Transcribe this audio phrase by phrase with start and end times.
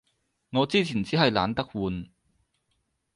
[0.53, 2.07] 我之前衹係懶得換